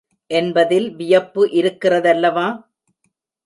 என்பதில் 0.31 0.95
வியப்பு 0.95 1.41
இருக்கிறதல்லவா? 1.51 2.47